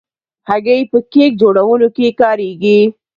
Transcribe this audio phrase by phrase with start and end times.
[0.49, 2.79] هګۍ په کیک جوړولو کې کارېږي.